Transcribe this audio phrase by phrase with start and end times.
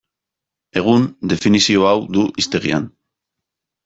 [0.79, 1.03] Egun,
[1.33, 2.89] definizio hau du hiztegian.